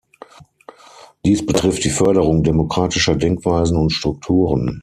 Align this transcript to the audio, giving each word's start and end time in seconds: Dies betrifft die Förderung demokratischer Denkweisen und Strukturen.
Dies 1.25 1.45
betrifft 1.45 1.83
die 1.83 1.91
Förderung 1.91 2.41
demokratischer 2.41 3.15
Denkweisen 3.15 3.77
und 3.77 3.91
Strukturen. 3.91 4.79